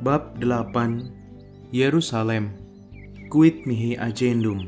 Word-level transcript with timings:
Bab 0.00 0.40
8 0.40 1.76
Yerusalem 1.76 2.56
Quid 3.28 3.68
mihi 3.68 4.00
agendum 4.00 4.64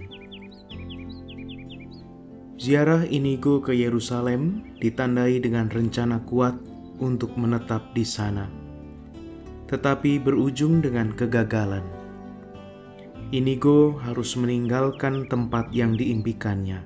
Ziarah 2.60 3.08
Inigo 3.08 3.64
ke 3.64 3.72
Yerusalem 3.72 4.60
ditandai 4.76 5.40
dengan 5.40 5.72
rencana 5.72 6.20
kuat 6.28 6.52
untuk 7.00 7.32
menetap 7.40 7.96
di 7.96 8.04
sana. 8.04 8.44
Tetapi 9.72 10.20
berujung 10.20 10.84
dengan 10.84 11.16
kegagalan. 11.16 11.88
Inigo 13.32 13.96
harus 14.04 14.36
meninggalkan 14.36 15.32
tempat 15.32 15.72
yang 15.72 15.96
diimpikannya. 15.96 16.84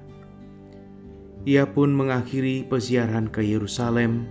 Ia 1.51 1.67
pun 1.67 1.91
mengakhiri 1.91 2.63
peziarahan 2.71 3.27
ke 3.27 3.43
Yerusalem 3.43 4.31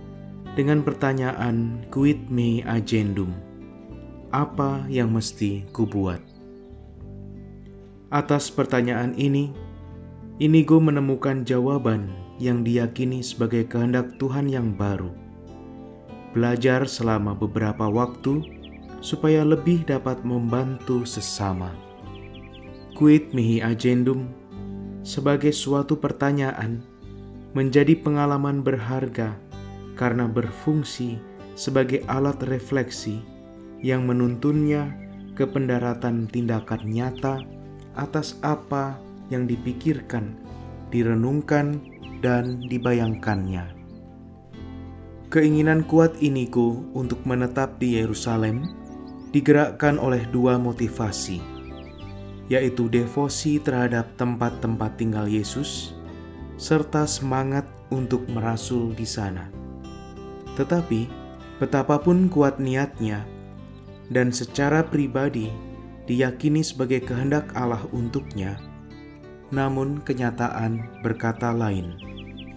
dengan 0.56 0.80
pertanyaan 0.80 1.84
quid 1.92 2.32
me 2.32 2.64
agendum. 2.64 3.45
Apa 4.36 4.84
yang 4.92 5.16
mesti 5.16 5.64
kubuat? 5.72 6.20
Atas 8.12 8.52
pertanyaan 8.52 9.16
ini, 9.16 9.48
Inigo 10.36 10.76
menemukan 10.76 11.40
jawaban 11.40 12.12
yang 12.36 12.60
diyakini 12.60 13.24
sebagai 13.24 13.64
kehendak 13.64 14.20
Tuhan 14.20 14.52
yang 14.52 14.76
baru. 14.76 15.08
Belajar 16.36 16.84
selama 16.84 17.32
beberapa 17.32 17.88
waktu 17.88 18.44
supaya 19.00 19.40
lebih 19.40 19.88
dapat 19.88 20.20
membantu 20.20 21.08
sesama. 21.08 21.72
Quid 22.92 23.32
mihi 23.32 23.64
agendum 23.64 24.28
sebagai 25.00 25.56
suatu 25.56 25.96
pertanyaan 25.96 26.84
menjadi 27.56 27.96
pengalaman 27.96 28.60
berharga 28.60 29.32
karena 29.96 30.28
berfungsi 30.28 31.16
sebagai 31.56 32.04
alat 32.04 32.36
refleksi 32.44 33.24
yang 33.84 34.08
menuntunnya 34.08 34.92
ke 35.36 35.44
pendaratan 35.44 36.28
tindakan 36.28 36.82
nyata 36.88 37.44
atas 37.96 38.40
apa 38.40 38.96
yang 39.28 39.44
dipikirkan, 39.44 40.36
direnungkan, 40.92 41.80
dan 42.24 42.64
dibayangkannya. 42.68 43.76
Keinginan 45.28 45.84
kuat 45.84 46.16
Inigo 46.22 46.86
untuk 46.96 47.20
menetap 47.26 47.76
di 47.82 47.98
Yerusalem 47.98 48.64
digerakkan 49.34 50.00
oleh 50.00 50.24
dua 50.30 50.56
motivasi, 50.56 51.42
yaitu 52.48 52.88
devosi 52.88 53.58
terhadap 53.60 54.06
tempat-tempat 54.16 54.96
tinggal 54.96 55.26
Yesus 55.26 55.92
serta 56.56 57.04
semangat 57.04 57.68
untuk 57.92 58.24
merasul 58.32 58.96
di 58.96 59.04
sana. 59.04 59.50
Tetapi, 60.56 61.04
betapapun 61.60 62.32
kuat 62.32 62.56
niatnya, 62.56 63.28
dan 64.10 64.30
secara 64.30 64.86
pribadi 64.86 65.50
diyakini 66.06 66.62
sebagai 66.62 67.02
kehendak 67.02 67.50
Allah 67.58 67.82
untuknya, 67.90 68.58
namun 69.50 70.02
kenyataan 70.02 71.02
berkata 71.02 71.50
lain. 71.50 71.98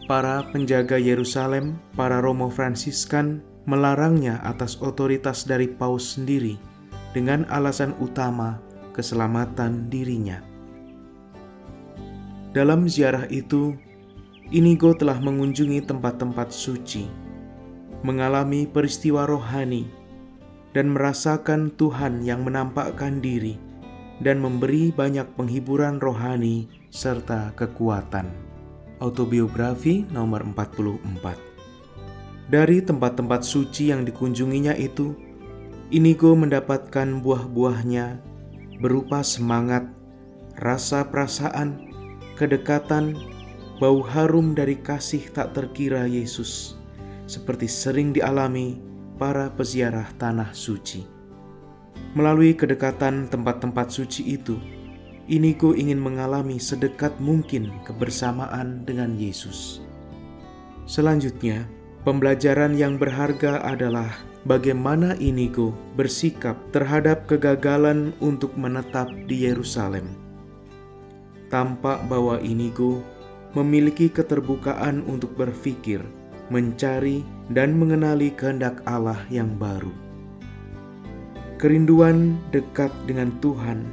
Para 0.09 0.41
penjaga 0.49 0.97
Yerusalem, 0.97 1.77
para 1.93 2.17
Romo 2.17 2.49
Fransiskan, 2.49 3.45
melarangnya 3.69 4.41
atas 4.41 4.81
otoritas 4.81 5.45
dari 5.45 5.69
Paus 5.69 6.17
sendiri 6.17 6.57
dengan 7.13 7.45
alasan 7.53 7.93
utama 8.01 8.57
keselamatan 8.97 9.89
dirinya. 9.93 10.41
Dalam 12.49 12.89
ziarah 12.89 13.29
itu, 13.29 13.77
Inigo 14.49 14.97
telah 14.97 15.21
mengunjungi 15.21 15.85
tempat-tempat 15.85 16.49
suci, 16.49 17.05
mengalami 18.01 18.65
peristiwa 18.65 19.29
rohani, 19.29 19.85
dan 20.73 20.93
merasakan 20.93 21.73
Tuhan 21.73 22.21
yang 22.21 22.45
menampakkan 22.45 23.21
diri 23.21 23.57
dan 24.19 24.43
memberi 24.43 24.91
banyak 24.91 25.25
penghiburan 25.39 25.97
rohani 25.97 26.67
serta 26.91 27.55
kekuatan. 27.55 28.27
Autobiografi 28.99 30.03
nomor 30.11 30.43
44 30.43 32.51
Dari 32.51 32.83
tempat-tempat 32.83 33.47
suci 33.47 33.95
yang 33.95 34.03
dikunjunginya 34.03 34.75
itu, 34.75 35.15
Inigo 35.89 36.35
mendapatkan 36.35 37.23
buah-buahnya 37.23 38.19
berupa 38.83 39.23
semangat, 39.23 39.87
rasa 40.59 41.07
perasaan, 41.07 41.79
kedekatan, 42.35 43.15
bau 43.79 44.03
harum 44.03 44.51
dari 44.51 44.75
kasih 44.75 45.31
tak 45.31 45.55
terkira 45.55 46.03
Yesus, 46.03 46.75
seperti 47.25 47.71
sering 47.71 48.11
dialami 48.11 48.88
para 49.19 49.51
peziarah 49.51 50.07
tanah 50.15 50.55
suci. 50.55 51.03
Melalui 52.15 52.57
kedekatan 52.57 53.29
tempat-tempat 53.29 53.91
suci 53.91 54.33
itu, 54.33 54.57
Inigo 55.29 55.77
ingin 55.77 56.01
mengalami 56.01 56.57
sedekat 56.57 57.13
mungkin 57.21 57.69
kebersamaan 57.85 58.81
dengan 58.81 59.13
Yesus. 59.13 59.85
Selanjutnya, 60.89 61.69
pembelajaran 62.01 62.73
yang 62.73 62.97
berharga 62.97 63.61
adalah 63.61 64.09
bagaimana 64.49 65.13
Inigo 65.21 65.77
bersikap 65.93 66.57
terhadap 66.73 67.29
kegagalan 67.29 68.09
untuk 68.17 68.57
menetap 68.57 69.05
di 69.29 69.45
Yerusalem. 69.45 70.17
Tampak 71.53 72.09
bahwa 72.09 72.41
Inigo 72.41 73.05
memiliki 73.53 74.09
keterbukaan 74.09 75.05
untuk 75.05 75.37
berpikir, 75.37 76.01
mencari, 76.49 77.25
dan 77.49 77.77
mengenali 77.77 78.29
kehendak 78.33 78.81
Allah 78.85 79.17
yang 79.33 79.57
baru. 79.57 79.89
Kerinduan 81.57 82.37
dekat 82.53 82.93
dengan 83.09 83.33
Tuhan 83.41 83.83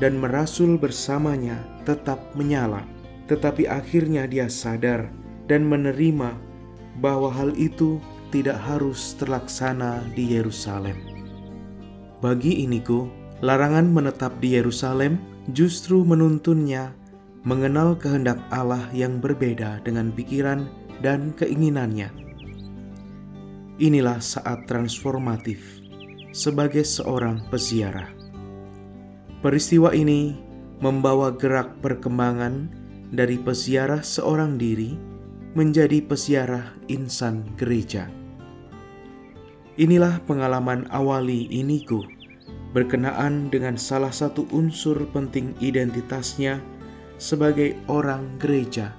dan 0.00 0.16
merasul 0.16 0.80
bersamanya 0.80 1.60
tetap 1.84 2.18
menyala, 2.36 2.82
tetapi 3.28 3.68
akhirnya 3.68 4.24
dia 4.26 4.48
sadar 4.48 5.08
dan 5.46 5.64
menerima 5.68 6.34
bahwa 6.98 7.28
hal 7.30 7.52
itu 7.54 8.00
tidak 8.34 8.58
harus 8.58 9.14
terlaksana 9.16 10.02
di 10.18 10.34
Yerusalem. 10.34 10.98
Bagi 12.18 12.64
Inigo, 12.64 13.06
larangan 13.44 13.86
menetap 13.86 14.34
di 14.42 14.56
Yerusalem 14.58 15.20
justru 15.54 16.02
menuntunnya 16.02 16.90
mengenal 17.46 17.94
kehendak 17.94 18.42
Allah 18.50 18.82
yang 18.90 19.22
berbeda 19.22 19.78
dengan 19.86 20.10
pikiran 20.10 20.66
dan 21.00 21.32
keinginannya. 21.36 22.12
Inilah 23.76 24.20
saat 24.24 24.64
transformatif 24.64 25.60
sebagai 26.32 26.84
seorang 26.84 27.44
peziarah. 27.52 28.08
Peristiwa 29.44 29.92
ini 29.92 30.36
membawa 30.80 31.32
gerak 31.36 31.80
perkembangan 31.84 32.72
dari 33.12 33.36
peziarah 33.40 34.00
seorang 34.00 34.56
diri 34.56 34.96
menjadi 35.56 36.04
peziarah 36.04 36.76
insan 36.88 37.48
gereja. 37.56 38.12
Inilah 39.76 40.24
pengalaman 40.24 40.88
awali 40.88 41.48
Inigo 41.52 42.04
berkenaan 42.76 43.48
dengan 43.48 43.80
salah 43.80 44.12
satu 44.12 44.44
unsur 44.52 45.08
penting 45.12 45.56
identitasnya 45.64 46.60
sebagai 47.16 47.72
orang 47.88 48.36
gereja, 48.36 48.92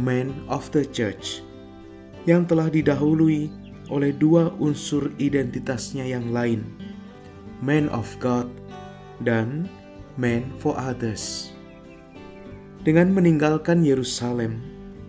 man 0.00 0.32
of 0.48 0.72
the 0.72 0.82
church, 0.82 1.44
yang 2.24 2.48
telah 2.48 2.72
didahului 2.72 3.52
oleh 3.92 4.16
dua 4.16 4.48
unsur 4.56 5.12
identitasnya 5.20 6.08
yang 6.08 6.32
lain, 6.32 6.64
man 7.60 7.92
of 7.92 8.08
God 8.16 8.48
dan 9.20 9.68
Man 10.18 10.52
for 10.58 10.76
Others. 10.76 11.54
Dengan 12.84 13.12
meninggalkan 13.12 13.84
Yerusalem, 13.84 14.60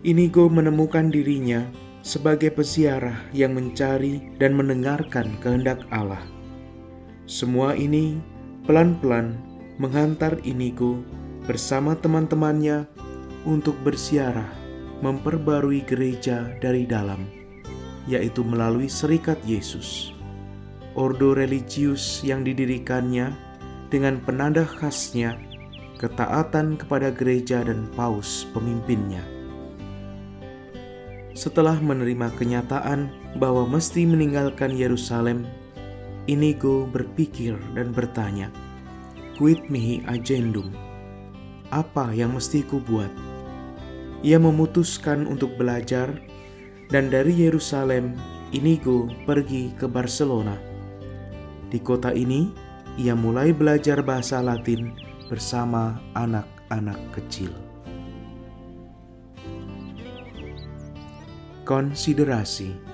Inigo 0.04 0.52
menemukan 0.52 1.12
dirinya 1.12 1.68
sebagai 2.02 2.52
peziarah 2.52 3.18
yang 3.32 3.56
mencari 3.56 4.34
dan 4.40 4.58
mendengarkan 4.58 5.36
kehendak 5.40 5.84
Allah. 5.94 6.22
Semua 7.30 7.78
ini 7.78 8.20
pelan-pelan 8.66 9.38
menghantar 9.80 10.40
Inigo 10.44 11.00
bersama 11.46 11.96
teman-temannya 11.98 12.86
untuk 13.46 13.78
bersiarah 13.82 14.61
memperbarui 15.02 15.82
gereja 15.84 16.54
dari 16.62 16.86
dalam, 16.86 17.26
yaitu 18.06 18.46
melalui 18.46 18.88
Serikat 18.88 19.42
Yesus. 19.44 20.14
Ordo 20.94 21.34
religius 21.34 22.22
yang 22.22 22.46
didirikannya 22.46 23.32
dengan 23.90 24.22
penanda 24.24 24.64
khasnya 24.64 25.40
ketaatan 26.02 26.82
kepada 26.82 27.14
gereja 27.14 27.62
dan 27.62 27.86
paus 27.94 28.50
pemimpinnya. 28.58 29.22
Setelah 31.32 31.78
menerima 31.80 32.34
kenyataan 32.36 33.08
bahwa 33.40 33.70
mesti 33.70 34.04
meninggalkan 34.04 34.76
Yerusalem, 34.76 35.48
Inigo 36.28 36.86
berpikir 36.92 37.56
dan 37.74 37.96
bertanya, 37.96 38.52
"Quid 39.40 39.72
mihi 39.72 40.04
agendum?" 40.06 40.70
Apa 41.72 42.12
yang 42.12 42.36
mesti 42.36 42.68
ku 42.68 42.84
buat? 42.84 43.31
Ia 44.22 44.38
memutuskan 44.38 45.26
untuk 45.26 45.58
belajar 45.58 46.14
dan 46.94 47.10
dari 47.10 47.34
Yerusalem, 47.34 48.14
Inigo 48.52 49.08
pergi 49.24 49.72
ke 49.80 49.88
Barcelona 49.88 50.60
Di 51.72 51.80
kota 51.80 52.12
ini, 52.12 52.52
ia 53.00 53.16
mulai 53.16 53.56
belajar 53.56 54.04
bahasa 54.04 54.44
Latin 54.44 54.92
bersama 55.32 56.04
anak-anak 56.14 57.00
kecil. 57.16 57.56
Konsiderasi 61.64 62.92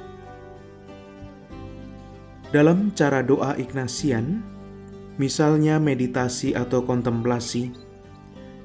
dalam 2.48 2.96
cara 2.96 3.20
doa 3.20 3.60
Ignasian, 3.60 4.40
misalnya 5.20 5.84
meditasi 5.84 6.56
atau 6.56 6.80
kontemplasi, 6.80 7.76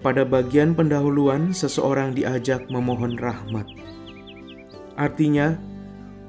pada 0.02 0.26
bagian 0.26 0.75
pendahuluan 0.75 1.54
seseorang 1.54 2.12
diajak 2.12 2.66
memohon 2.66 3.14
rahmat. 3.22 3.64
Artinya, 4.99 5.56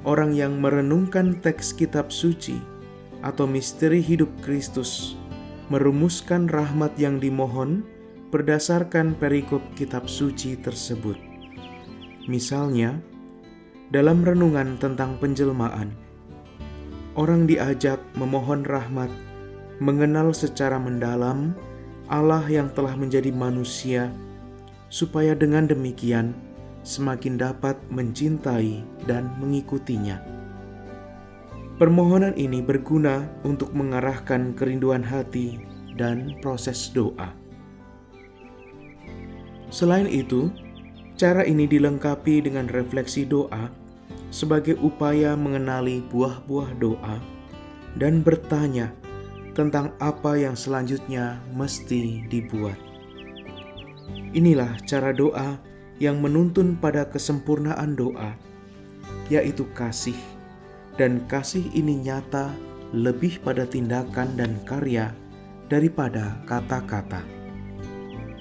orang 0.05 0.37
yang 0.37 0.61
merenungkan 0.61 1.41
teks 1.41 1.73
kitab 1.73 2.13
suci 2.13 2.61
atau 3.25 3.49
misteri 3.49 3.99
hidup 3.99 4.29
Kristus 4.45 5.17
merumuskan 5.73 6.45
rahmat 6.45 6.93
yang 7.01 7.17
dimohon 7.17 7.81
berdasarkan 8.29 9.17
perikop 9.17 9.61
kitab 9.73 10.05
suci 10.05 10.53
tersebut. 10.59 11.17
Misalnya, 12.29 13.01
dalam 13.89 14.21
renungan 14.21 14.77
tentang 14.77 15.17
penjelmaan, 15.17 15.97
orang 17.17 17.49
diajak 17.49 18.01
memohon 18.17 18.65
rahmat, 18.65 19.09
mengenal 19.81 20.29
secara 20.33 20.77
mendalam 20.77 21.57
Allah 22.11 22.43
yang 22.47 22.71
telah 22.71 22.95
menjadi 22.95 23.31
manusia, 23.31 24.11
supaya 24.91 25.33
dengan 25.33 25.65
demikian 25.67 26.35
semakin 26.83 27.39
dapat 27.39 27.79
mencintai 27.89 28.83
dan 29.07 29.31
mengikutinya. 29.39 30.19
Permohonan 31.79 32.37
ini 32.37 32.61
berguna 32.61 33.25
untuk 33.41 33.73
mengarahkan 33.73 34.53
kerinduan 34.53 35.01
hati 35.01 35.57
dan 35.97 36.37
proses 36.43 36.93
doa. 36.93 37.33
Selain 39.73 40.05
itu, 40.05 40.53
cara 41.17 41.41
ini 41.41 41.65
dilengkapi 41.65 42.45
dengan 42.45 42.69
refleksi 42.69 43.25
doa 43.25 43.73
sebagai 44.29 44.77
upaya 44.81 45.33
mengenali 45.33 46.05
buah-buah 46.13 46.77
doa 46.77 47.17
dan 47.97 48.21
bertanya 48.21 48.93
tentang 49.53 49.93
apa 50.01 50.37
yang 50.37 50.57
selanjutnya 50.57 51.41
mesti 51.53 52.25
dibuat. 52.29 52.77
Inilah 54.33 54.81
cara 54.89 55.13
doa 55.13 55.61
yang 56.01 56.19
menuntun 56.19 56.73
pada 56.77 57.05
kesempurnaan 57.05 57.93
doa, 57.93 58.33
yaitu 59.29 59.69
kasih, 59.77 60.17
dan 60.97 61.21
kasih 61.29 61.69
ini 61.77 62.01
nyata 62.01 62.49
lebih 62.93 63.41
pada 63.41 63.65
tindakan 63.65 64.33
dan 64.37 64.57
karya 64.65 65.13
daripada 65.69 66.37
kata-kata. 66.49 67.21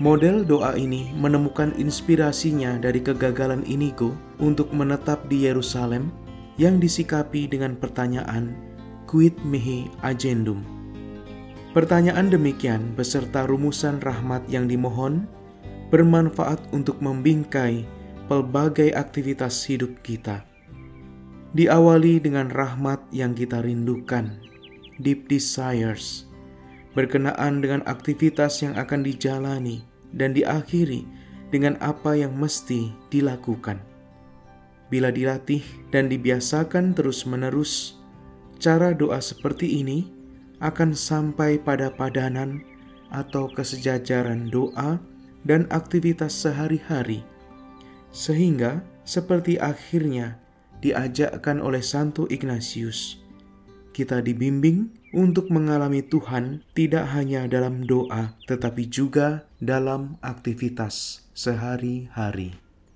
Model 0.01 0.43
doa 0.43 0.75
ini 0.75 1.13
menemukan 1.15 1.77
inspirasinya 1.79 2.81
dari 2.81 2.99
kegagalan 2.99 3.63
Inigo 3.69 4.17
untuk 4.41 4.73
menetap 4.73 5.29
di 5.29 5.47
Yerusalem 5.47 6.11
yang 6.57 6.81
disikapi 6.81 7.47
dengan 7.47 7.77
pertanyaan 7.77 8.57
quid 9.07 9.37
mihi 9.45 9.93
agendum. 10.01 10.82
Pertanyaan 11.73 12.29
demikian 12.29 12.93
beserta 12.93 13.49
rumusan 13.49 13.97
rahmat 14.05 14.45
yang 14.53 14.69
dimohon 14.69 15.25
bermanfaat 15.89 16.61
untuk 16.77 17.01
membingkai 17.01 17.89
pelbagai 18.29 18.93
aktivitas 18.93 19.65
hidup 19.65 20.05
kita. 20.05 20.45
Diawali 21.57 22.21
dengan 22.21 22.53
rahmat 22.53 23.01
yang 23.09 23.33
kita 23.33 23.65
rindukan, 23.65 24.37
deep 25.01 25.33
desires, 25.33 26.29
berkenaan 26.93 27.65
dengan 27.65 27.81
aktivitas 27.89 28.61
yang 28.61 28.77
akan 28.77 29.01
dijalani 29.01 29.81
dan 30.13 30.37
diakhiri 30.37 31.09
dengan 31.49 31.81
apa 31.81 32.13
yang 32.13 32.37
mesti 32.37 32.93
dilakukan. 33.09 33.81
Bila 34.93 35.09
dilatih 35.09 35.65
dan 35.89 36.13
dibiasakan 36.13 36.93
terus-menerus, 36.93 37.97
cara 38.61 38.93
doa 38.93 39.25
seperti 39.25 39.81
ini 39.81 40.21
akan 40.63 40.95
sampai 40.95 41.59
pada 41.59 41.91
padanan 41.91 42.63
atau 43.11 43.51
kesejajaran 43.51 44.49
doa 44.49 45.03
dan 45.43 45.67
aktivitas 45.75 46.33
sehari-hari, 46.33 47.27
sehingga 48.15 48.81
seperti 49.03 49.59
akhirnya 49.59 50.39
diajakkan 50.79 51.59
oleh 51.59 51.83
Santo 51.83 52.31
Ignatius, 52.31 53.19
kita 53.93 54.23
dibimbing 54.23 54.89
untuk 55.13 55.53
mengalami 55.53 56.01
Tuhan 56.01 56.65
tidak 56.73 57.13
hanya 57.13 57.45
dalam 57.45 57.85
doa, 57.85 58.39
tetapi 58.49 58.89
juga 58.89 59.45
dalam 59.61 60.17
aktivitas 60.25 61.27
sehari-hari. 61.37 62.57